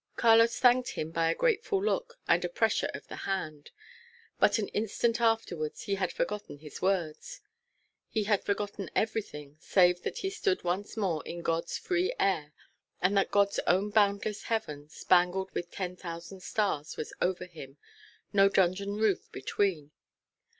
[0.15, 3.69] Carlos thanked him by a grateful look and a pressure of the hand.
[4.39, 7.39] But an instant afterwards he had forgotten his words.
[8.09, 12.51] He had forgotten everything save that he stood once more in God's free air,
[12.99, 17.77] and that God's own boundless heaven, spangled with ten thousand stars, was over him,
[18.33, 19.91] no dungeon roof between.